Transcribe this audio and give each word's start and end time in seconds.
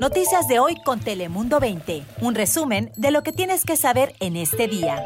Noticias 0.00 0.46
de 0.46 0.58
hoy 0.58 0.76
con 0.84 1.00
Telemundo 1.00 1.58
20. 1.58 2.02
Un 2.20 2.34
resumen 2.34 2.92
de 2.96 3.10
lo 3.10 3.22
que 3.22 3.32
tienes 3.32 3.64
que 3.64 3.76
saber 3.76 4.14
en 4.20 4.36
este 4.36 4.68
día. 4.68 5.02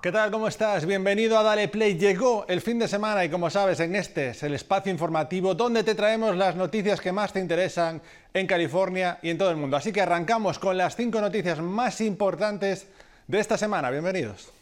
¿Qué 0.00 0.12
tal? 0.12 0.30
¿Cómo 0.30 0.48
estás? 0.48 0.86
Bienvenido 0.86 1.36
a 1.38 1.42
Dale 1.42 1.68
Play. 1.68 1.98
Llegó 1.98 2.46
el 2.48 2.60
fin 2.60 2.78
de 2.78 2.88
semana 2.88 3.24
y 3.24 3.28
como 3.28 3.50
sabes, 3.50 3.80
en 3.80 3.96
este 3.96 4.30
es 4.30 4.42
el 4.42 4.54
espacio 4.54 4.92
informativo 4.92 5.54
donde 5.54 5.82
te 5.82 5.94
traemos 5.94 6.36
las 6.36 6.56
noticias 6.56 7.00
que 7.00 7.12
más 7.12 7.32
te 7.32 7.40
interesan 7.40 8.00
en 8.32 8.46
California 8.46 9.18
y 9.22 9.30
en 9.30 9.38
todo 9.38 9.50
el 9.50 9.56
mundo. 9.56 9.76
Así 9.76 9.92
que 9.92 10.00
arrancamos 10.00 10.58
con 10.58 10.78
las 10.78 10.94
cinco 10.96 11.20
noticias 11.20 11.58
más 11.58 12.00
importantes 12.00 12.86
de 13.26 13.40
esta 13.40 13.58
semana. 13.58 13.90
Bienvenidos. 13.90 14.59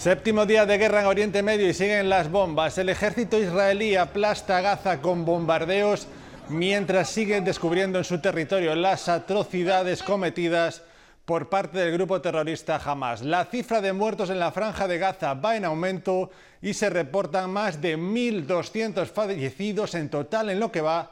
Séptimo 0.00 0.46
día 0.46 0.64
de 0.64 0.78
guerra 0.78 1.02
en 1.02 1.08
Oriente 1.08 1.42
Medio 1.42 1.68
y 1.68 1.74
siguen 1.74 2.08
las 2.08 2.30
bombas. 2.30 2.78
El 2.78 2.88
ejército 2.88 3.38
israelí 3.38 3.96
aplasta 3.96 4.62
Gaza 4.62 5.02
con 5.02 5.26
bombardeos 5.26 6.06
mientras 6.48 7.10
siguen 7.10 7.44
descubriendo 7.44 7.98
en 7.98 8.04
su 8.04 8.18
territorio 8.18 8.74
las 8.74 9.10
atrocidades 9.10 10.02
cometidas 10.02 10.82
por 11.26 11.50
parte 11.50 11.80
del 11.80 11.92
grupo 11.92 12.18
terrorista 12.22 12.80
Hamas. 12.82 13.20
La 13.20 13.44
cifra 13.44 13.82
de 13.82 13.92
muertos 13.92 14.30
en 14.30 14.38
la 14.38 14.52
franja 14.52 14.88
de 14.88 14.96
Gaza 14.96 15.34
va 15.34 15.54
en 15.54 15.66
aumento 15.66 16.30
y 16.62 16.72
se 16.72 16.88
reportan 16.88 17.50
más 17.50 17.82
de 17.82 17.98
1.200 17.98 19.04
fallecidos 19.04 19.94
en 19.94 20.08
total 20.08 20.48
en 20.48 20.60
lo 20.60 20.72
que 20.72 20.80
va 20.80 21.10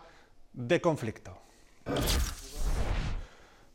de 0.55 0.81
conflicto. 0.81 1.39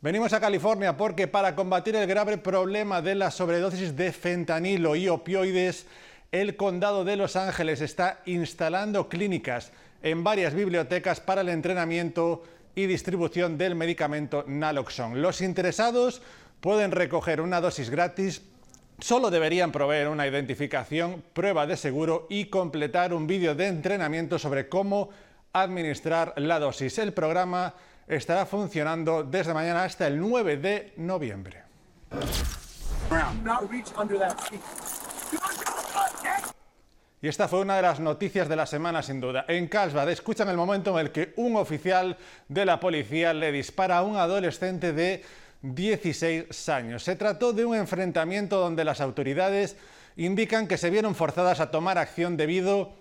Venimos 0.04 0.34
a 0.34 0.42
California 0.42 0.98
porque 0.98 1.30
para 1.30 1.56
combatir 1.56 1.96
el 1.96 2.06
grave 2.08 2.38
problema 2.38 3.02
de 3.02 3.16
la 3.16 3.32
sobredosis 3.32 3.96
de 3.96 4.12
fentanilo 4.12 4.98
y 4.98 5.08
opioides, 5.08 5.86
el 6.34 6.58
condado 6.58 7.06
de 7.06 7.16
Los 7.16 7.38
Ángeles 7.38 7.80
está 7.80 8.20
instalando 8.26 9.08
clínicas 9.08 9.72
en 10.02 10.22
varias 10.26 10.54
bibliotecas 10.54 11.22
para 11.22 11.40
el 11.40 11.48
entrenamiento 11.48 12.44
y 12.76 12.86
distribución 12.86 13.58
del 13.58 13.76
medicamento 13.76 14.44
Naloxone. 14.46 15.22
Los 15.22 15.40
interesados 15.40 16.22
pueden 16.60 16.92
recoger 16.92 17.40
una 17.40 17.62
dosis 17.62 17.90
gratis, 17.90 18.42
solo 19.00 19.32
deberían 19.32 19.72
proveer 19.72 20.10
una 20.10 20.28
identificación, 20.28 21.24
prueba 21.32 21.66
de 21.66 21.78
seguro 21.78 22.28
y 22.30 22.48
completar 22.48 23.14
un 23.14 23.26
vídeo 23.26 23.56
de 23.56 23.68
entrenamiento 23.68 24.38
sobre 24.38 24.68
cómo 24.68 25.12
administrar 25.54 26.34
la 26.36 26.60
dosis. 26.60 26.98
El 26.98 27.14
programa 27.14 27.74
estará 28.08 28.46
funcionando 28.46 29.24
desde 29.24 29.54
mañana 29.54 29.84
hasta 29.84 30.08
el 30.08 30.20
9 30.20 30.58
de 30.58 30.94
noviembre. 30.98 31.64
Y 37.22 37.28
esta 37.30 37.48
fue 37.48 37.62
una 37.62 37.78
de 37.78 37.82
las 37.82 38.02
noticias 38.02 38.50
de 38.50 38.58
la 38.58 38.66
semana, 38.66 39.02
sin 39.02 39.22
duda. 39.22 39.46
En 39.48 39.68
Carlsbad 39.68 40.10
escuchan 40.10 40.50
el 40.50 40.58
momento 40.58 41.00
en 41.00 41.06
el 41.06 41.12
que 41.14 41.34
un 41.38 41.56
oficial 41.56 42.18
de 42.50 42.66
la 42.66 42.82
policía 42.82 43.34
le 43.34 43.54
dispara 43.54 44.00
a 44.00 44.04
un 44.04 44.18
adolescente 44.18 44.92
de 44.92 45.24
16 45.62 46.68
años. 46.68 47.04
Se 47.04 47.16
trató 47.16 47.54
de 47.54 47.64
un 47.64 47.76
enfrentamiento 47.76 48.60
donde 48.60 48.84
las 48.84 49.00
autoridades 49.00 49.78
indican 50.18 50.68
que 50.68 50.78
se 50.78 50.90
vieron 50.90 51.16
forzadas 51.16 51.62
a 51.62 51.72
tomar 51.72 51.98
acción 51.98 52.36
debido 52.36 52.94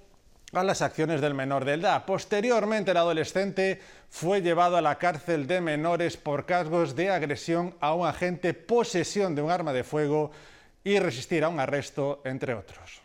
a 0.60 0.64
las 0.64 0.82
acciones 0.82 1.22
del 1.22 1.32
menor 1.32 1.64
de 1.64 1.74
edad. 1.74 2.04
Posteriormente, 2.04 2.90
el 2.90 2.98
adolescente 2.98 3.80
fue 4.10 4.42
llevado 4.42 4.76
a 4.76 4.82
la 4.82 4.98
cárcel 4.98 5.46
de 5.46 5.62
menores 5.62 6.18
por 6.18 6.44
cargos 6.44 6.94
de 6.94 7.10
agresión 7.10 7.74
a 7.80 7.94
un 7.94 8.06
agente, 8.06 8.52
posesión 8.52 9.34
de 9.34 9.40
un 9.40 9.50
arma 9.50 9.72
de 9.72 9.82
fuego 9.82 10.30
y 10.84 10.98
resistir 10.98 11.42
a 11.44 11.48
un 11.48 11.58
arresto, 11.58 12.20
entre 12.24 12.52
otros. 12.52 13.00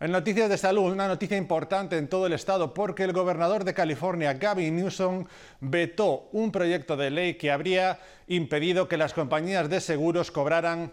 En 0.00 0.12
noticias 0.12 0.48
de 0.48 0.56
salud, 0.56 0.90
una 0.90 1.06
noticia 1.06 1.36
importante 1.36 1.98
en 1.98 2.08
todo 2.08 2.26
el 2.26 2.32
estado 2.32 2.72
porque 2.72 3.04
el 3.04 3.12
gobernador 3.12 3.64
de 3.64 3.74
California, 3.74 4.32
Gavin 4.32 4.74
Newsom, 4.74 5.26
vetó 5.60 6.30
un 6.32 6.50
proyecto 6.50 6.96
de 6.96 7.10
ley 7.10 7.34
que 7.34 7.50
habría 7.50 7.98
impedido 8.26 8.88
que 8.88 8.96
las 8.96 9.12
compañías 9.12 9.68
de 9.68 9.82
seguros 9.82 10.30
cobraran 10.30 10.92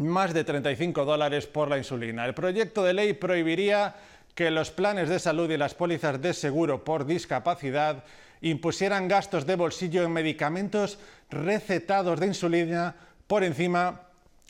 más 0.00 0.34
de 0.34 0.44
35 0.44 1.04
dólares 1.04 1.46
por 1.46 1.68
la 1.68 1.78
insulina. 1.78 2.24
El 2.24 2.34
proyecto 2.34 2.82
de 2.82 2.94
ley 2.94 3.12
prohibiría 3.12 3.94
que 4.34 4.50
los 4.50 4.70
planes 4.70 5.08
de 5.08 5.18
salud 5.18 5.50
y 5.50 5.56
las 5.56 5.74
pólizas 5.74 6.20
de 6.20 6.34
seguro 6.34 6.84
por 6.84 7.04
discapacidad 7.04 8.04
impusieran 8.40 9.08
gastos 9.08 9.46
de 9.46 9.56
bolsillo 9.56 10.02
en 10.02 10.12
medicamentos 10.12 10.98
recetados 11.30 12.18
de 12.18 12.26
insulina 12.26 12.94
por 13.26 13.44
encima 13.44 14.02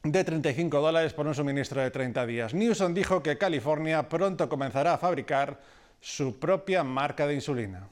de 0.03 0.25
35 0.25 0.81
dólares 0.81 1.13
por 1.13 1.27
un 1.27 1.35
suministro 1.35 1.83
de 1.83 1.91
30 1.91 2.27
días. 2.27 2.55
Newsom 2.55 2.95
dijo 2.95 3.23
que 3.23 3.37
California 3.37 4.09
pronto 4.09 4.49
comenzará 4.49 4.95
a 4.95 4.99
fabricar 4.99 5.61
su 6.01 6.39
propia 6.39 6.83
marca 6.85 7.27
de 7.27 7.35
insulina. 7.35 7.89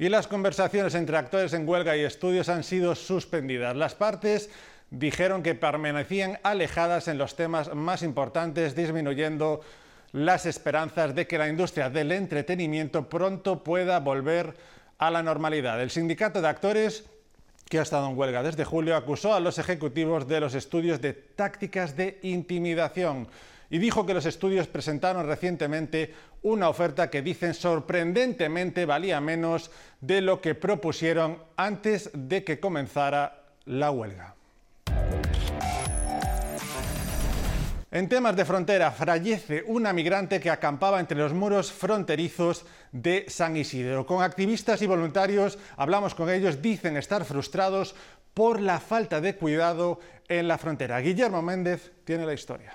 Y 0.00 0.08
las 0.08 0.26
conversaciones 0.26 0.94
entre 0.94 1.16
actores 1.16 1.52
en 1.52 1.68
huelga 1.68 1.96
y 1.96 2.00
estudios 2.00 2.48
han 2.48 2.64
sido 2.64 2.94
suspendidas. 2.94 3.76
Las 3.76 3.94
partes 3.94 4.48
dijeron 4.90 5.42
que 5.42 5.54
permanecían 5.54 6.38
alejadas 6.42 7.08
en 7.08 7.18
los 7.18 7.36
temas 7.36 7.74
más 7.74 8.02
importantes, 8.02 8.74
disminuyendo 8.74 9.60
las 10.12 10.46
esperanzas 10.46 11.14
de 11.14 11.26
que 11.26 11.38
la 11.38 11.48
industria 11.48 11.90
del 11.90 12.12
entretenimiento 12.12 13.08
pronto 13.08 13.62
pueda 13.62 14.00
volver 14.00 14.54
a 14.98 15.10
la 15.10 15.22
normalidad. 15.22 15.80
El 15.82 15.90
sindicato 15.90 16.40
de 16.40 16.48
actores 16.48 17.04
que 17.68 17.78
ha 17.78 17.82
estado 17.82 18.08
en 18.08 18.16
huelga 18.18 18.42
desde 18.42 18.64
julio, 18.64 18.96
acusó 18.96 19.34
a 19.34 19.40
los 19.40 19.58
ejecutivos 19.58 20.26
de 20.26 20.40
los 20.40 20.54
estudios 20.54 21.00
de 21.00 21.12
tácticas 21.12 21.96
de 21.96 22.18
intimidación 22.22 23.28
y 23.70 23.78
dijo 23.78 24.06
que 24.06 24.14
los 24.14 24.24
estudios 24.24 24.66
presentaron 24.66 25.26
recientemente 25.26 26.14
una 26.42 26.70
oferta 26.70 27.10
que 27.10 27.20
dicen 27.20 27.52
sorprendentemente 27.52 28.86
valía 28.86 29.20
menos 29.20 29.70
de 30.00 30.22
lo 30.22 30.40
que 30.40 30.54
propusieron 30.54 31.42
antes 31.56 32.10
de 32.14 32.44
que 32.44 32.58
comenzara 32.58 33.42
la 33.66 33.90
huelga. 33.90 34.37
En 37.98 38.08
temas 38.08 38.36
de 38.36 38.44
frontera, 38.44 38.92
fallece 38.92 39.64
una 39.66 39.92
migrante 39.92 40.38
que 40.38 40.50
acampaba 40.50 41.00
entre 41.00 41.18
los 41.18 41.34
muros 41.34 41.72
fronterizos 41.72 42.64
de 42.92 43.24
San 43.26 43.56
Isidro. 43.56 44.06
Con 44.06 44.22
activistas 44.22 44.80
y 44.82 44.86
voluntarios 44.86 45.58
hablamos 45.76 46.14
con 46.14 46.30
ellos, 46.30 46.62
dicen 46.62 46.96
estar 46.96 47.24
frustrados 47.24 47.96
por 48.34 48.60
la 48.60 48.78
falta 48.78 49.20
de 49.20 49.34
cuidado 49.34 49.98
en 50.28 50.46
la 50.46 50.58
frontera. 50.58 51.00
Guillermo 51.00 51.42
Méndez 51.42 51.90
tiene 52.04 52.24
la 52.24 52.34
historia. 52.34 52.74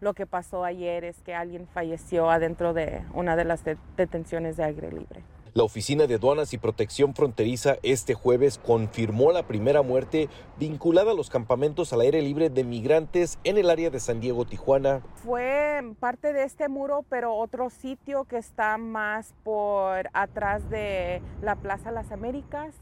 Lo 0.00 0.14
que 0.14 0.24
pasó 0.24 0.62
ayer 0.62 1.02
es 1.02 1.20
que 1.22 1.34
alguien 1.34 1.66
falleció 1.66 2.30
adentro 2.30 2.72
de 2.74 3.02
una 3.14 3.34
de 3.34 3.44
las 3.44 3.64
detenciones 3.96 4.56
de 4.56 4.62
aire 4.62 4.92
libre. 4.92 5.24
La 5.54 5.62
Oficina 5.62 6.06
de 6.06 6.16
Aduanas 6.16 6.52
y 6.52 6.58
Protección 6.58 7.14
Fronteriza 7.14 7.76
este 7.82 8.14
jueves 8.14 8.58
confirmó 8.58 9.32
la 9.32 9.46
primera 9.46 9.82
muerte 9.82 10.28
vinculada 10.58 11.12
a 11.12 11.14
los 11.14 11.30
campamentos 11.30 11.92
al 11.92 12.02
aire 12.02 12.22
libre 12.22 12.50
de 12.50 12.64
migrantes 12.64 13.38
en 13.44 13.58
el 13.58 13.70
área 13.70 13.90
de 13.90 14.00
San 14.00 14.20
Diego, 14.20 14.44
Tijuana. 14.44 15.02
Fue 15.14 15.82
parte 16.00 16.32
de 16.32 16.44
este 16.44 16.68
muro, 16.68 17.04
pero 17.08 17.34
otro 17.34 17.70
sitio 17.70 18.24
que 18.24 18.36
está 18.36 18.76
más 18.78 19.34
por 19.44 20.08
atrás 20.12 20.68
de 20.70 21.22
la 21.42 21.56
Plaza 21.56 21.90
Las 21.90 22.12
Américas. 22.12 22.74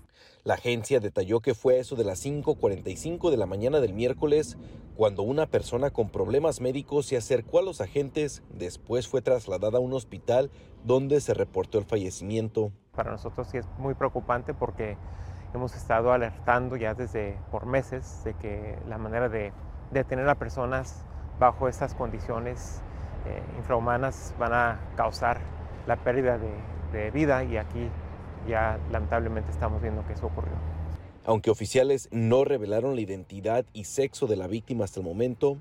La 0.45 0.55
agencia 0.55 1.01
detalló 1.01 1.41
que 1.41 1.55
fue 1.55 1.79
eso 1.79 1.97
de 1.97 2.05
las 2.05 2.25
5.45 2.25 3.31
de 3.31 3.37
la 3.37 3.47
mañana 3.47 3.81
del 3.81 3.95
miércoles 3.95 4.57
cuando 4.97 5.23
una 5.23 5.47
persona 5.47 5.91
con 5.91 6.09
problemas 6.09 6.61
médicos 6.61 7.07
se 7.07 7.17
acercó 7.17 7.59
a 7.59 7.63
los 7.63 7.81
agentes, 7.83 8.43
después 8.49 9.09
fue 9.09 9.21
trasladada 9.21 9.79
a 9.79 9.81
un 9.81 9.93
hospital 9.93 10.51
donde 10.85 11.21
se 11.21 11.35
reportó 11.35 11.79
el 11.79 11.85
fallecimiento. 11.85 12.73
Para 12.95 13.11
nosotros 13.11 13.49
sí 13.51 13.59
es 13.59 13.67
muy 13.77 13.95
preocupante 13.95 14.55
porque 14.55 14.97
hemos 15.53 15.75
estado 15.75 16.13
alertando 16.13 16.77
ya 16.77 16.95
desde 16.95 17.39
por 17.51 17.67
meses 17.67 18.23
de 18.25 18.35
que 18.35 18.79
la 18.89 18.97
manera 18.97 19.29
de 19.29 19.53
detener 19.91 20.29
a 20.29 20.35
personas 20.35 21.05
bajo 21.39 21.69
estas 21.69 21.95
condiciones 21.95 22.81
eh, 23.27 23.43
infrahumanas 23.59 24.35
van 24.39 24.53
a 24.55 24.81
causar 24.97 25.41
la 25.87 25.97
pérdida 25.97 26.39
de, 26.39 26.55
de 26.93 27.11
vida 27.11 27.45
y 27.45 27.59
aquí 27.59 27.91
ya 28.49 28.79
lamentablemente 28.91 29.51
estamos 29.51 29.83
viendo 29.83 30.07
que 30.07 30.15
eso 30.15 30.27
ocurrió. 30.27 30.53
Aunque 31.25 31.51
oficiales 31.51 32.09
no 32.13 32.45
revelaron 32.45 32.95
la 32.95 33.01
identidad 33.01 33.65
y 33.73 33.85
sexo 33.85 34.27
de 34.27 34.37
la 34.37 34.47
víctima 34.47 34.85
hasta 34.85 35.01
el 35.01 35.07
momento, 35.07 35.59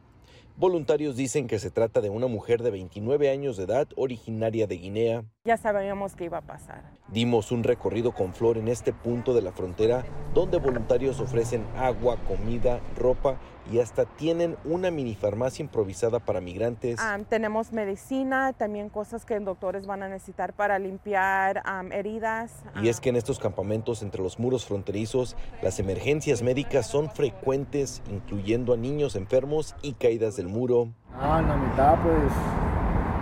Voluntarios 0.57 1.17
dicen 1.17 1.47
que 1.47 1.59
se 1.59 1.69
trata 1.69 1.99
de 1.99 2.09
una 2.09 2.27
mujer 2.27 2.63
de 2.63 2.71
29 2.71 3.29
años 3.29 3.57
de 3.57 3.65
edad 3.65 3.89
originaria 3.97 4.67
de 4.67 4.77
Guinea. 4.77 5.25
Ya 5.43 5.57
sabíamos 5.57 6.15
que 6.15 6.23
iba 6.23 6.37
a 6.37 6.41
pasar. 6.41 6.81
Dimos 7.09 7.51
un 7.51 7.65
recorrido 7.65 8.13
con 8.13 8.33
Flor 8.33 8.57
en 8.57 8.69
este 8.69 8.93
punto 8.93 9.33
de 9.33 9.41
la 9.41 9.51
frontera 9.51 10.05
donde 10.33 10.57
voluntarios 10.57 11.19
ofrecen 11.19 11.65
agua, 11.75 12.17
comida, 12.25 12.79
ropa 12.97 13.37
y 13.71 13.79
hasta 13.79 14.05
tienen 14.05 14.57
una 14.63 14.91
mini 14.91 15.15
farmacia 15.15 15.63
improvisada 15.63 16.19
para 16.19 16.39
migrantes. 16.39 16.99
tenemos 17.29 17.71
medicina, 17.71 18.53
también 18.53 18.89
cosas 18.89 19.25
que 19.25 19.39
doctores 19.39 19.87
van 19.87 20.03
a 20.03 20.09
necesitar 20.09 20.53
para 20.53 20.77
limpiar 20.79 21.63
heridas. 21.91 22.51
Y 22.81 22.89
es 22.89 22.99
que 22.99 23.09
en 23.09 23.15
estos 23.15 23.39
campamentos 23.39 24.03
entre 24.03 24.21
los 24.21 24.39
muros 24.39 24.65
fronterizos, 24.65 25.35
las 25.61 25.79
emergencias 25.79 26.41
médicas 26.41 26.87
son 26.87 27.09
frecuentes, 27.09 28.01
incluyendo 28.09 28.73
a 28.73 28.77
niños 28.77 29.15
enfermos 29.15 29.75
y 29.81 29.93
caídas 29.93 30.35
del 30.45 30.53
muro. 30.53 30.89
Ah, 31.19 31.39
en 31.41 31.47
la 31.47 31.57
mitad 31.57 31.97
pues 32.01 32.31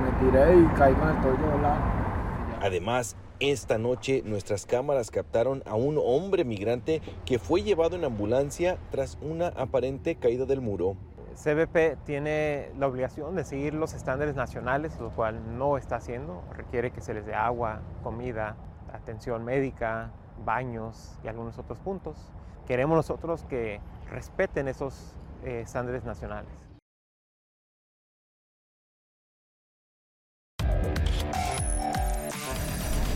me 0.04 0.32
tiré 0.32 0.60
y 0.60 0.66
caí 0.78 0.94
con 0.94 1.10
el 1.10 1.22
toyo 1.22 1.38
Además, 2.62 3.16
esta 3.40 3.78
noche 3.78 4.22
nuestras 4.26 4.66
cámaras 4.66 5.12
captaron 5.12 5.64
a 5.66 5.76
un 5.76 6.00
hombre 6.04 6.46
migrante 6.46 7.02
que 7.26 7.40
fue 7.40 7.62
llevado 7.62 7.96
en 7.96 8.06
ambulancia 8.06 8.78
tras 8.92 9.18
una 9.22 9.48
aparente 9.48 10.16
caída 10.16 10.46
del 10.46 10.62
muro. 10.62 10.96
CBP 11.36 12.04
tiene 12.06 12.70
la 12.78 12.88
obligación 12.88 13.36
de 13.36 13.44
seguir 13.44 13.74
los 13.74 13.94
estándares 13.94 14.36
nacionales, 14.36 15.00
lo 15.00 15.10
cual 15.10 15.58
no 15.58 15.78
está 15.78 15.96
haciendo. 15.96 16.44
Requiere 16.56 16.92
que 16.92 17.02
se 17.02 17.14
les 17.14 17.26
dé 17.26 17.34
agua, 17.34 17.82
comida, 18.04 18.56
atención 18.94 19.44
médica, 19.44 20.12
baños 20.46 21.18
y 21.24 21.28
algunos 21.28 21.58
otros 21.58 21.80
puntos. 21.80 22.32
Queremos 22.68 22.96
nosotros 22.96 23.44
que 23.50 23.82
respeten 24.12 24.68
esos 24.68 25.16
eh, 25.44 25.62
estándares 25.62 26.06
nacionales. 26.06 26.64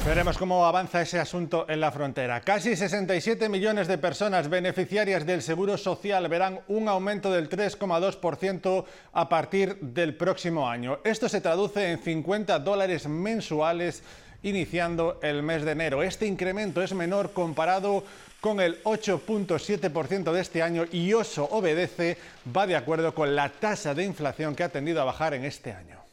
Veremos 0.08 0.38
cómo 0.38 0.66
avanza 0.66 1.02
ese 1.02 1.20
asunto 1.20 1.66
en 1.68 1.82
la 1.82 1.92
frontera. 1.92 2.40
Casi 2.40 2.78
67 2.78 3.50
millones 3.50 3.90
de 3.90 3.98
personas 3.98 4.50
beneficiarias 4.50 5.26
del 5.26 5.42
Seguro 5.42 5.78
Social 5.78 6.30
verán 6.30 6.62
un 6.70 6.88
aumento 6.88 7.30
del 7.30 7.50
3,2% 7.50 8.86
a 9.12 9.28
partir 9.28 9.76
del 9.82 10.16
próximo 10.16 10.70
año. 10.70 11.00
Esto 11.04 11.28
se 11.28 11.42
traduce 11.42 11.92
en 11.92 12.00
50 12.00 12.58
dólares 12.60 13.06
mensuales 13.06 14.02
iniciando 14.44 15.20
el 15.22 15.44
mes 15.44 15.66
de 15.66 15.74
enero. 15.74 16.02
Este 16.02 16.26
incremento 16.26 16.82
es 16.82 16.94
menor 16.94 17.34
comparado 17.34 18.06
con 18.40 18.62
el 18.62 18.82
8.7% 18.86 20.32
de 20.32 20.40
este 20.40 20.64
año 20.64 20.86
y 20.90 21.12
eso 21.12 21.50
obedece, 21.52 22.18
va 22.56 22.66
de 22.66 22.78
acuerdo 22.78 23.14
con 23.14 23.36
la 23.36 23.50
tasa 23.50 23.94
de 23.94 24.06
inflación 24.06 24.56
que 24.56 24.64
ha 24.64 24.70
tendido 24.70 25.02
a 25.02 25.06
bajar 25.06 25.34
en 25.34 25.44
este 25.44 25.74
año. 25.74 26.07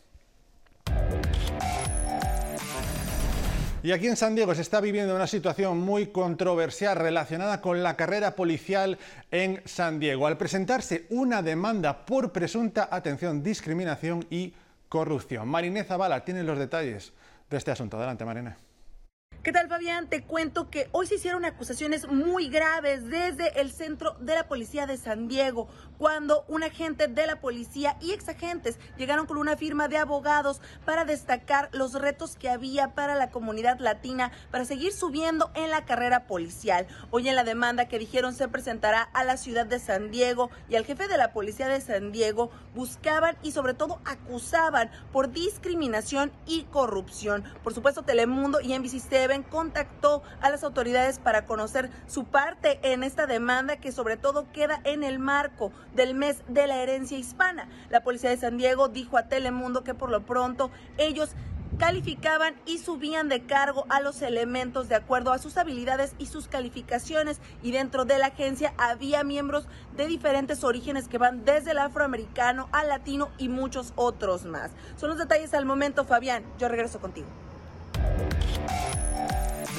Y 3.84 3.92
aquí 3.92 4.06
en 4.06 4.16
San 4.16 4.34
Diego 4.34 4.54
se 4.54 4.62
está 4.62 4.80
viviendo 4.80 5.14
una 5.14 5.26
situación 5.26 5.78
muy 5.78 6.06
controversial 6.06 6.96
relacionada 6.96 7.60
con 7.60 7.82
la 7.82 7.98
carrera 7.98 8.34
policial 8.34 8.96
en 9.30 9.60
San 9.66 10.00
Diego, 10.00 10.26
al 10.26 10.38
presentarse 10.38 11.04
una 11.10 11.42
demanda 11.42 12.06
por 12.06 12.32
presunta 12.32 12.88
atención, 12.90 13.42
discriminación 13.42 14.24
y 14.30 14.54
corrupción. 14.88 15.48
Marinés 15.48 15.86
Zavala 15.86 16.24
tiene 16.24 16.44
los 16.44 16.58
detalles 16.58 17.12
de 17.50 17.58
este 17.58 17.72
asunto. 17.72 17.98
Adelante, 17.98 18.24
Marinés. 18.24 18.54
¿Qué 19.44 19.52
tal, 19.52 19.68
Fabián? 19.68 20.08
Te 20.08 20.22
cuento 20.22 20.70
que 20.70 20.88
hoy 20.92 21.06
se 21.06 21.16
hicieron 21.16 21.44
acusaciones 21.44 22.08
muy 22.08 22.48
graves 22.48 23.10
desde 23.10 23.60
el 23.60 23.72
centro 23.72 24.16
de 24.18 24.34
la 24.34 24.48
policía 24.48 24.86
de 24.86 24.96
San 24.96 25.28
Diego, 25.28 25.68
cuando 25.98 26.46
un 26.48 26.62
agente 26.62 27.08
de 27.08 27.26
la 27.26 27.42
policía 27.42 27.98
y 28.00 28.12
exagentes 28.12 28.78
llegaron 28.96 29.26
con 29.26 29.36
una 29.36 29.58
firma 29.58 29.86
de 29.86 29.98
abogados 29.98 30.62
para 30.86 31.04
destacar 31.04 31.68
los 31.72 31.92
retos 31.92 32.36
que 32.36 32.48
había 32.48 32.94
para 32.94 33.16
la 33.16 33.30
comunidad 33.30 33.80
latina 33.80 34.32
para 34.50 34.64
seguir 34.64 34.94
subiendo 34.94 35.50
en 35.54 35.68
la 35.68 35.84
carrera 35.84 36.26
policial. 36.26 36.86
Hoy 37.10 37.28
en 37.28 37.36
la 37.36 37.44
demanda 37.44 37.86
que 37.86 37.98
dijeron 37.98 38.32
se 38.34 38.48
presentará 38.48 39.02
a 39.02 39.24
la 39.24 39.36
ciudad 39.36 39.66
de 39.66 39.78
San 39.78 40.10
Diego 40.10 40.48
y 40.70 40.76
al 40.76 40.86
jefe 40.86 41.06
de 41.06 41.18
la 41.18 41.34
policía 41.34 41.68
de 41.68 41.82
San 41.82 42.12
Diego 42.12 42.50
buscaban 42.74 43.36
y 43.42 43.52
sobre 43.52 43.74
todo 43.74 44.00
acusaban 44.06 44.90
por 45.12 45.32
discriminación 45.32 46.32
y 46.46 46.62
corrupción. 46.62 47.44
Por 47.62 47.74
supuesto, 47.74 48.04
Telemundo 48.04 48.62
y 48.62 48.72
Contactó 49.42 50.22
a 50.40 50.50
las 50.50 50.64
autoridades 50.64 51.18
para 51.18 51.44
conocer 51.46 51.90
su 52.06 52.24
parte 52.24 52.78
en 52.82 53.02
esta 53.02 53.26
demanda 53.26 53.76
que 53.76 53.92
sobre 53.92 54.16
todo 54.16 54.50
queda 54.52 54.80
en 54.84 55.02
el 55.02 55.18
marco 55.18 55.72
del 55.94 56.14
mes 56.14 56.42
de 56.48 56.66
la 56.66 56.76
herencia 56.76 57.18
hispana. 57.18 57.68
La 57.90 58.02
policía 58.02 58.30
de 58.30 58.36
San 58.36 58.56
Diego 58.56 58.88
dijo 58.88 59.18
a 59.18 59.28
Telemundo 59.28 59.84
que 59.84 59.94
por 59.94 60.10
lo 60.10 60.24
pronto 60.24 60.70
ellos 60.98 61.30
calificaban 61.78 62.54
y 62.66 62.78
subían 62.78 63.28
de 63.28 63.46
cargo 63.46 63.84
a 63.88 64.00
los 64.00 64.22
elementos 64.22 64.88
de 64.88 64.94
acuerdo 64.94 65.32
a 65.32 65.38
sus 65.38 65.56
habilidades 65.56 66.14
y 66.18 66.26
sus 66.26 66.48
calificaciones 66.48 67.40
y 67.62 67.72
dentro 67.72 68.04
de 68.04 68.18
la 68.18 68.26
agencia 68.26 68.74
había 68.78 69.24
miembros 69.24 69.66
de 69.96 70.06
diferentes 70.06 70.62
orígenes 70.64 71.08
que 71.08 71.18
van 71.18 71.44
desde 71.44 71.72
el 71.72 71.78
afroamericano 71.78 72.68
al 72.72 72.88
latino 72.88 73.30
y 73.38 73.48
muchos 73.48 73.92
otros 73.96 74.44
más. 74.44 74.70
Son 74.96 75.08
los 75.08 75.18
detalles 75.18 75.54
al 75.54 75.66
momento, 75.66 76.04
Fabián. 76.04 76.44
Yo 76.58 76.68
regreso 76.68 77.00
contigo. 77.00 77.26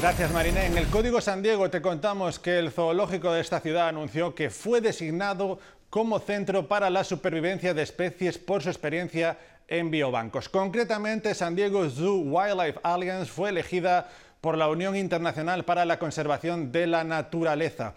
Gracias, 0.06 0.32
Mariné. 0.32 0.68
En 0.68 0.78
el 0.78 0.86
Código 0.86 1.20
San 1.20 1.42
Diego 1.42 1.72
te 1.72 1.82
contamos 1.82 2.38
que 2.38 2.60
el 2.60 2.70
zoológico 2.72 3.34
de 3.34 3.42
esta 3.42 3.60
ciudad 3.60 3.88
anunció 3.88 4.36
que 4.36 4.52
fue 4.52 4.80
designado 4.80 5.58
como 5.90 6.20
centro 6.20 6.68
para 6.68 6.92
la 6.92 7.04
supervivencia 7.04 7.74
de 7.74 7.82
especies 7.82 8.38
por 8.38 8.62
su 8.62 8.70
experiencia 8.70 9.40
en 9.68 9.90
biobancos. 9.90 10.48
Concretamente, 10.48 11.34
San 11.34 11.56
Diego 11.56 11.90
Zoo 11.90 12.18
Wildlife 12.20 12.80
Alliance 12.84 13.32
fue 13.32 13.50
elegida 13.50 14.08
por 14.42 14.60
la 14.60 14.70
Unión 14.70 14.96
Internacional 14.96 15.66
para 15.66 15.86
la 15.86 15.98
Conservación 15.98 16.72
de 16.72 16.86
la 16.86 17.04
Naturaleza. 17.04 17.96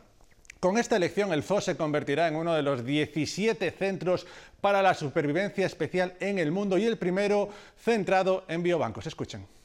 Con 0.60 0.78
esta 0.78 0.96
elección, 0.96 1.34
el 1.34 1.42
zoo 1.42 1.60
se 1.60 1.76
convertirá 1.76 2.26
en 2.26 2.36
uno 2.36 2.54
de 2.54 2.62
los 2.62 2.86
17 2.86 3.70
centros 3.72 4.26
para 4.62 4.80
la 4.80 4.94
supervivencia 4.94 5.66
especial 5.66 6.14
en 6.20 6.38
el 6.38 6.52
mundo 6.52 6.78
y 6.78 6.86
el 6.86 6.96
primero 6.96 7.50
centrado 7.76 8.46
en 8.48 8.62
biobancos. 8.62 9.06
Escuchen. 9.06 9.57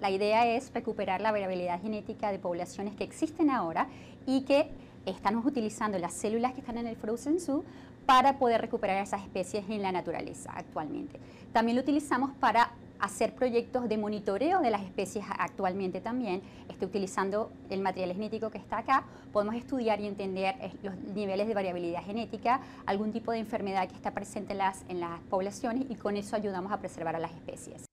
La 0.00 0.10
idea 0.10 0.46
es 0.46 0.72
recuperar 0.74 1.20
la 1.20 1.32
variabilidad 1.32 1.80
genética 1.80 2.30
de 2.30 2.38
poblaciones 2.38 2.94
que 2.94 3.04
existen 3.04 3.50
ahora 3.50 3.88
y 4.26 4.42
que 4.42 4.68
estamos 5.06 5.46
utilizando 5.46 5.98
las 5.98 6.12
células 6.12 6.52
que 6.52 6.60
están 6.60 6.78
en 6.78 6.86
el 6.86 6.96
Frozen 6.96 7.40
Zoo 7.40 7.64
para 8.04 8.38
poder 8.38 8.60
recuperar 8.60 9.02
esas 9.02 9.22
especies 9.22 9.64
en 9.68 9.82
la 9.82 9.92
naturaleza 9.92 10.52
actualmente. 10.54 11.18
También 11.52 11.76
lo 11.76 11.82
utilizamos 11.82 12.30
para 12.38 12.72
hacer 12.98 13.34
proyectos 13.34 13.88
de 13.88 13.98
monitoreo 13.98 14.60
de 14.60 14.70
las 14.70 14.82
especies 14.82 15.24
actualmente 15.38 16.00
también. 16.00 16.42
Estoy 16.68 16.88
utilizando 16.88 17.50
el 17.70 17.80
material 17.80 18.12
genético 18.12 18.50
que 18.50 18.58
está 18.58 18.78
acá. 18.78 19.04
Podemos 19.32 19.54
estudiar 19.54 20.00
y 20.00 20.06
entender 20.06 20.54
eh, 20.60 20.72
los 20.82 20.96
niveles 21.14 21.48
de 21.48 21.54
variabilidad 21.54 22.02
genética, 22.04 22.60
algún 22.86 23.12
tipo 23.12 23.32
de 23.32 23.38
enfermedad 23.38 23.88
que 23.88 23.94
está 23.94 24.12
presente 24.12 24.52
en 24.52 24.58
las, 24.58 24.84
en 24.88 25.00
las 25.00 25.20
poblaciones 25.30 25.86
y 25.90 25.94
con 25.94 26.16
eso 26.16 26.36
ayudamos 26.36 26.72
a 26.72 26.78
preservar 26.78 27.16
a 27.16 27.18
las 27.18 27.32
especies. 27.32 27.85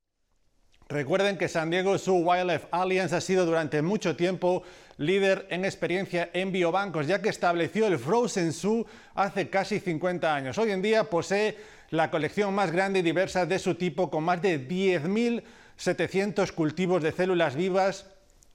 Recuerden 0.89 1.37
que 1.37 1.47
San 1.47 1.69
Diego 1.69 1.97
Zoo 1.97 2.17
Wildlife 2.17 2.67
Alliance 2.71 3.15
ha 3.15 3.21
sido 3.21 3.45
durante 3.45 3.81
mucho 3.81 4.15
tiempo 4.15 4.63
líder 4.97 5.47
en 5.49 5.65
experiencia 5.65 6.29
en 6.33 6.51
biobancos, 6.51 7.07
ya 7.07 7.21
que 7.21 7.29
estableció 7.29 7.87
el 7.87 7.97
Frozen 7.97 8.53
Zoo 8.53 8.85
hace 9.15 9.49
casi 9.49 9.79
50 9.79 10.35
años. 10.35 10.57
Hoy 10.57 10.71
en 10.71 10.81
día 10.81 11.09
posee 11.09 11.57
la 11.89 12.11
colección 12.11 12.53
más 12.53 12.71
grande 12.71 12.99
y 12.99 13.03
diversa 13.03 13.45
de 13.45 13.59
su 13.59 13.75
tipo, 13.75 14.09
con 14.09 14.23
más 14.23 14.41
de 14.41 14.67
10.700 14.67 16.51
cultivos 16.51 17.01
de 17.01 17.11
células 17.11 17.55
vivas 17.55 18.07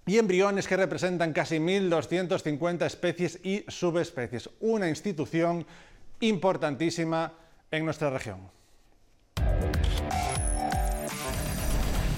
y 0.07 0.19
embriones 0.19 0.67
que 0.67 0.77
representan 0.77 1.33
casi 1.33 1.59
1.250 1.59 2.87
especies 2.87 3.41
y 3.45 3.65
subespecies. 3.69 4.51
Una 4.61 4.89
institución 4.89 5.67
importantísima 6.21 7.33
en 7.71 7.85
nuestra 7.85 8.11
región. 8.11 8.58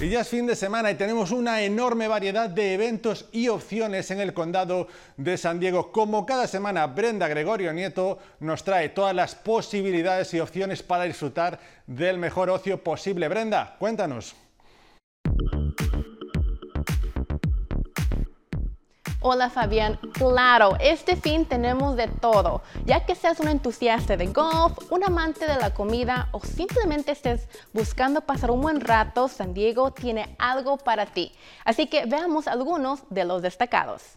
Y 0.00 0.09
ya 0.09 0.23
es 0.23 0.28
fin 0.28 0.47
de 0.47 0.57
semana 0.57 0.90
y 0.90 0.95
tenemos 0.95 1.30
una 1.30 1.61
enorme 1.61 2.09
variedad 2.09 2.49
de 2.49 2.73
eventos 2.73 3.26
y 3.33 3.49
opciones 3.49 4.11
en 4.11 4.19
el 4.19 4.33
condado 4.33 4.88
de 5.19 5.37
San 5.37 5.61
Diego. 5.61 5.92
Como 5.92 6.25
cada 6.25 6.47
semana, 6.47 6.87
Brenda 6.87 7.28
Gregorio 7.28 7.71
Nieto 7.75 8.19
nos 8.38 8.64
trae 8.64 8.88
todas 8.88 9.14
las 9.14 9.35
posibilidades 9.35 10.33
y 10.33 10.40
opciones 10.40 10.83
para 10.83 11.04
disfrutar 11.04 11.61
del 11.87 12.16
mejor 12.16 12.49
ocio 12.49 12.83
posible. 12.83 13.28
Brenda, 13.28 13.76
cuéntanos. 13.78 14.35
Hola 19.22 19.50
Fabián, 19.50 19.98
claro, 20.14 20.78
este 20.80 21.14
fin 21.14 21.44
tenemos 21.44 21.94
de 21.94 22.08
todo. 22.08 22.62
Ya 22.86 23.04
que 23.04 23.14
seas 23.14 23.38
un 23.38 23.48
entusiasta 23.48 24.16
de 24.16 24.28
golf, 24.28 24.90
un 24.90 25.04
amante 25.04 25.46
de 25.46 25.56
la 25.56 25.74
comida 25.74 26.30
o 26.32 26.40
simplemente 26.40 27.12
estés 27.12 27.46
buscando 27.74 28.22
pasar 28.22 28.50
un 28.50 28.62
buen 28.62 28.80
rato, 28.80 29.28
San 29.28 29.52
Diego 29.52 29.90
tiene 29.90 30.34
algo 30.38 30.78
para 30.78 31.04
ti. 31.04 31.34
Así 31.66 31.86
que 31.86 32.06
veamos 32.06 32.48
algunos 32.48 33.02
de 33.10 33.26
los 33.26 33.42
destacados. 33.42 34.16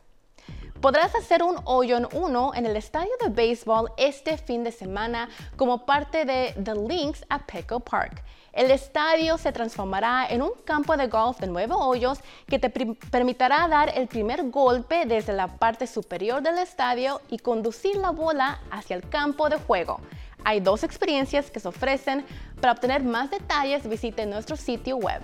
Podrás 0.83 1.15
hacer 1.15 1.43
un 1.43 1.55
hoyo 1.63 1.95
en 1.95 2.09
uno 2.11 2.51
en 2.53 2.65
el 2.65 2.75
estadio 2.75 3.11
de 3.21 3.29
béisbol 3.29 3.93
este 3.95 4.37
fin 4.37 4.65
de 4.65 4.71
semana 4.73 5.29
como 5.55 5.85
parte 5.85 6.25
de 6.25 6.53
The 6.61 6.75
Links 6.75 7.23
a 7.29 7.39
Petco 7.39 7.79
Park. 7.79 8.21
El 8.51 8.69
estadio 8.69 9.37
se 9.37 9.53
transformará 9.53 10.27
en 10.29 10.41
un 10.41 10.51
campo 10.65 10.97
de 10.97 11.07
golf 11.07 11.39
de 11.39 11.47
nueve 11.47 11.73
hoyos 11.73 12.19
que 12.47 12.59
te 12.59 12.69
permitirá 12.69 13.65
dar 13.69 13.97
el 13.97 14.07
primer 14.07 14.49
golpe 14.49 15.05
desde 15.05 15.31
la 15.31 15.47
parte 15.47 15.87
superior 15.87 16.41
del 16.41 16.57
estadio 16.57 17.21
y 17.29 17.37
conducir 17.37 17.95
la 17.95 18.09
bola 18.09 18.59
hacia 18.69 18.97
el 18.97 19.07
campo 19.07 19.47
de 19.47 19.59
juego. 19.59 20.01
Hay 20.43 20.59
dos 20.59 20.83
experiencias 20.83 21.49
que 21.49 21.61
se 21.61 21.69
ofrecen. 21.69 22.25
Para 22.59 22.73
obtener 22.73 23.03
más 23.03 23.31
detalles 23.31 23.87
visite 23.87 24.25
nuestro 24.25 24.57
sitio 24.57 24.97
web. 24.97 25.21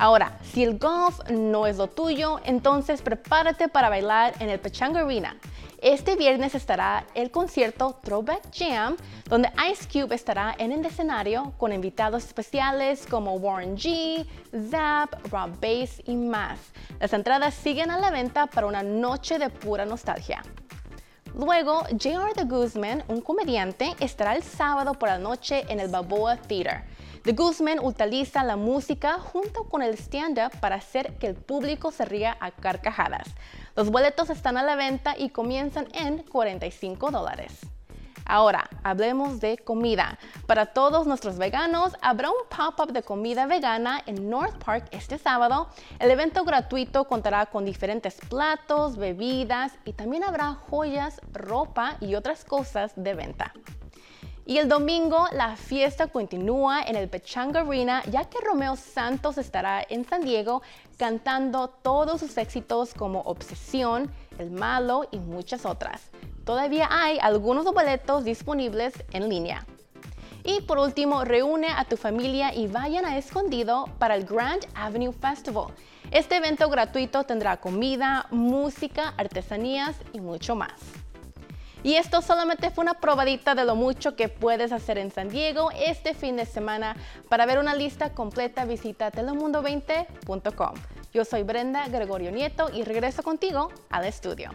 Ahora, 0.00 0.38
si 0.42 0.64
el 0.64 0.78
golf 0.78 1.20
no 1.28 1.66
es 1.66 1.76
lo 1.76 1.86
tuyo, 1.86 2.40
entonces 2.44 3.02
prepárate 3.02 3.68
para 3.68 3.90
bailar 3.90 4.32
en 4.40 4.48
el 4.48 4.58
Pechanga 4.58 5.00
Arena. 5.00 5.36
Este 5.82 6.16
viernes 6.16 6.54
estará 6.54 7.04
el 7.14 7.30
concierto 7.30 7.98
Throwback 8.02 8.44
Jam, 8.50 8.96
donde 9.26 9.52
Ice 9.70 9.86
Cube 9.92 10.14
estará 10.14 10.54
en 10.56 10.72
el 10.72 10.86
escenario 10.86 11.52
con 11.58 11.74
invitados 11.74 12.24
especiales 12.24 13.06
como 13.10 13.34
Warren 13.34 13.76
G, 13.76 14.24
Zap, 14.70 15.16
Rob 15.30 15.50
Bass 15.60 16.00
y 16.06 16.16
más. 16.16 16.58
Las 16.98 17.12
entradas 17.12 17.52
siguen 17.52 17.90
a 17.90 17.98
la 17.98 18.10
venta 18.10 18.46
para 18.46 18.66
una 18.66 18.82
noche 18.82 19.38
de 19.38 19.50
pura 19.50 19.84
nostalgia. 19.84 20.42
Luego, 21.40 21.84
J.R. 21.84 22.34
The 22.34 22.44
Guzman, 22.44 23.02
un 23.08 23.22
comediante, 23.22 23.96
estará 23.98 24.36
el 24.36 24.42
sábado 24.42 24.92
por 24.92 25.08
la 25.08 25.18
noche 25.18 25.64
en 25.70 25.80
el 25.80 25.88
Balboa 25.88 26.36
Theater. 26.36 26.82
The 27.24 27.32
Guzman 27.32 27.78
utiliza 27.78 28.44
la 28.44 28.56
música 28.56 29.18
junto 29.18 29.64
con 29.64 29.80
el 29.80 29.94
stand-up 29.94 30.60
para 30.60 30.76
hacer 30.76 31.14
que 31.14 31.28
el 31.28 31.34
público 31.34 31.92
se 31.92 32.04
ría 32.04 32.36
a 32.40 32.50
carcajadas. 32.50 33.26
Los 33.74 33.90
boletos 33.90 34.28
están 34.28 34.58
a 34.58 34.62
la 34.62 34.76
venta 34.76 35.14
y 35.16 35.30
comienzan 35.30 35.88
en 35.94 36.18
45 36.24 37.10
dólares. 37.10 37.60
Ahora, 38.30 38.70
hablemos 38.84 39.40
de 39.40 39.58
comida. 39.58 40.16
Para 40.46 40.66
todos 40.66 41.04
nuestros 41.04 41.36
veganos, 41.36 41.96
habrá 42.00 42.30
un 42.30 42.36
pop-up 42.48 42.92
de 42.92 43.02
comida 43.02 43.46
vegana 43.46 44.04
en 44.06 44.30
North 44.30 44.54
Park 44.64 44.86
este 44.92 45.18
sábado. 45.18 45.66
El 45.98 46.12
evento 46.12 46.44
gratuito 46.44 47.06
contará 47.08 47.46
con 47.46 47.64
diferentes 47.64 48.20
platos, 48.28 48.96
bebidas 48.96 49.72
y 49.84 49.94
también 49.94 50.22
habrá 50.22 50.54
joyas, 50.70 51.20
ropa 51.32 51.96
y 51.98 52.14
otras 52.14 52.44
cosas 52.44 52.92
de 52.94 53.14
venta. 53.14 53.52
Y 54.46 54.58
el 54.58 54.68
domingo 54.68 55.26
la 55.32 55.56
fiesta 55.56 56.06
continúa 56.06 56.82
en 56.82 56.94
el 56.94 57.08
Pechanga 57.08 57.62
Arena 57.62 58.04
ya 58.12 58.26
que 58.26 58.38
Romeo 58.40 58.76
Santos 58.76 59.38
estará 59.38 59.84
en 59.88 60.04
San 60.04 60.22
Diego 60.22 60.62
cantando 60.96 61.66
todos 61.68 62.20
sus 62.20 62.38
éxitos 62.38 62.94
como 62.94 63.22
Obsesión, 63.22 64.08
El 64.38 64.52
Malo 64.52 65.08
y 65.10 65.18
muchas 65.18 65.66
otras. 65.66 66.10
Todavía 66.44 66.88
hay 66.90 67.18
algunos 67.20 67.64
boletos 67.64 68.24
disponibles 68.24 68.94
en 69.12 69.28
línea. 69.28 69.66
Y 70.42 70.62
por 70.62 70.78
último, 70.78 71.24
reúne 71.24 71.68
a 71.68 71.84
tu 71.84 71.96
familia 71.96 72.54
y 72.54 72.66
vayan 72.66 73.04
a 73.04 73.18
Escondido 73.18 73.86
para 73.98 74.14
el 74.14 74.24
Grand 74.24 74.64
Avenue 74.74 75.12
Festival. 75.12 75.66
Este 76.10 76.36
evento 76.36 76.68
gratuito 76.68 77.24
tendrá 77.24 77.58
comida, 77.58 78.26
música, 78.30 79.14
artesanías 79.16 79.96
y 80.12 80.20
mucho 80.20 80.56
más. 80.56 80.80
Y 81.82 81.94
esto 81.94 82.20
solamente 82.20 82.70
fue 82.70 82.82
una 82.82 82.94
probadita 82.94 83.54
de 83.54 83.64
lo 83.64 83.74
mucho 83.74 84.14
que 84.14 84.28
puedes 84.28 84.72
hacer 84.72 84.98
en 84.98 85.10
San 85.10 85.28
Diego 85.28 85.70
este 85.74 86.14
fin 86.14 86.36
de 86.36 86.44
semana. 86.44 86.96
Para 87.28 87.46
ver 87.46 87.58
una 87.58 87.74
lista 87.74 88.12
completa 88.12 88.64
visita 88.64 89.10
telemundo20.com. 89.10 90.74
Yo 91.12 91.24
soy 91.24 91.42
Brenda 91.42 91.88
Gregorio 91.88 92.30
Nieto 92.30 92.70
y 92.72 92.82
regreso 92.84 93.22
contigo 93.22 93.70
al 93.88 94.04
estudio. 94.04 94.50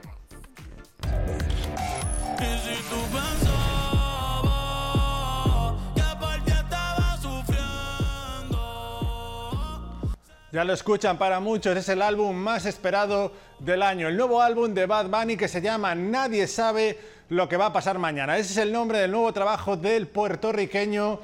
Ya 10.56 10.64
lo 10.64 10.72
escuchan 10.72 11.18
para 11.18 11.42
muchos, 11.42 11.76
es 11.76 11.90
el 11.90 12.02
álbum 12.02 12.34
más 12.34 12.66
esperado 12.66 13.34
del 13.60 13.82
año, 13.82 14.08
el 14.08 14.16
nuevo 14.16 14.42
álbum 14.42 14.74
de 14.74 14.86
Bad 14.86 15.08
Bunny 15.08 15.36
que 15.36 15.50
se 15.50 15.60
llama 15.60 15.94
Nadie 15.96 16.48
sabe 16.48 16.98
lo 17.28 17.50
que 17.50 17.58
va 17.58 17.66
a 17.66 17.74
pasar 17.74 18.00
mañana. 18.00 18.38
Ese 18.38 18.54
es 18.54 18.58
el 18.60 18.72
nombre 18.72 19.00
del 19.00 19.12
nuevo 19.12 19.34
trabajo 19.34 19.76
del 19.76 20.08
puertorriqueño 20.08 21.20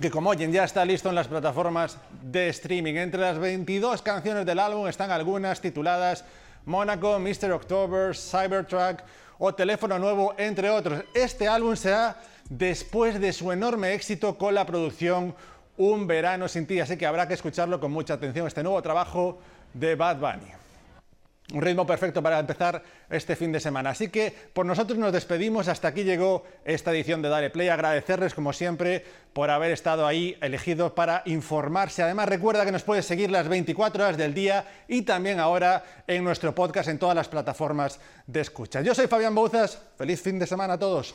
que 0.00 0.12
como 0.12 0.30
oyen 0.30 0.52
ya 0.52 0.62
está 0.62 0.84
listo 0.84 1.08
en 1.08 1.16
las 1.16 1.26
plataformas 1.26 1.98
de 2.22 2.50
streaming. 2.50 2.94
Entre 2.94 3.20
las 3.20 3.36
22 3.36 4.00
canciones 4.00 4.46
del 4.46 4.60
álbum 4.60 4.86
están 4.86 5.10
algunas 5.10 5.60
tituladas 5.60 6.24
Monaco, 6.64 7.18
Mr. 7.18 7.50
October, 7.50 8.14
Cybertruck 8.14 9.00
o 9.40 9.52
Teléfono 9.52 9.98
Nuevo, 9.98 10.36
entre 10.38 10.70
otros. 10.70 11.02
Este 11.14 11.48
álbum 11.48 11.74
será 11.74 12.16
después 12.48 13.20
de 13.20 13.32
su 13.32 13.50
enorme 13.50 13.94
éxito 13.94 14.38
con 14.38 14.54
la 14.54 14.64
producción 14.64 15.34
un 15.76 16.06
verano 16.06 16.48
sin 16.48 16.66
ti, 16.66 16.80
así 16.80 16.96
que 16.96 17.06
habrá 17.06 17.26
que 17.26 17.34
escucharlo 17.34 17.80
con 17.80 17.92
mucha 17.92 18.14
atención, 18.14 18.46
este 18.46 18.62
nuevo 18.62 18.80
trabajo 18.82 19.38
de 19.74 19.94
Bad 19.94 20.18
Bunny. 20.18 20.52
Un 21.52 21.60
ritmo 21.60 21.86
perfecto 21.86 22.22
para 22.22 22.38
empezar 22.38 22.82
este 23.10 23.36
fin 23.36 23.52
de 23.52 23.60
semana. 23.60 23.90
Así 23.90 24.08
que 24.08 24.34
por 24.54 24.64
nosotros 24.64 24.98
nos 24.98 25.12
despedimos. 25.12 25.68
Hasta 25.68 25.88
aquí 25.88 26.02
llegó 26.02 26.44
esta 26.64 26.92
edición 26.92 27.20
de 27.20 27.28
Dale 27.28 27.50
Play. 27.50 27.68
Agradecerles, 27.68 28.32
como 28.32 28.54
siempre, 28.54 29.04
por 29.34 29.50
haber 29.50 29.70
estado 29.70 30.06
ahí 30.06 30.38
elegidos 30.40 30.92
para 30.92 31.22
informarse. 31.26 32.02
Además, 32.02 32.28
recuerda 32.28 32.64
que 32.64 32.72
nos 32.72 32.84
puedes 32.84 33.04
seguir 33.04 33.30
las 33.30 33.48
24 33.48 34.02
horas 34.02 34.16
del 34.16 34.32
día 34.32 34.64
y 34.88 35.02
también 35.02 35.40
ahora 35.40 35.84
en 36.06 36.24
nuestro 36.24 36.54
podcast 36.54 36.88
en 36.88 36.98
todas 36.98 37.16
las 37.16 37.28
plataformas 37.28 38.00
de 38.26 38.40
escucha. 38.40 38.80
Yo 38.80 38.94
soy 38.94 39.06
Fabián 39.06 39.34
Bouzas. 39.34 39.78
Feliz 39.98 40.22
fin 40.22 40.38
de 40.38 40.46
semana 40.46 40.74
a 40.74 40.78
todos. 40.78 41.14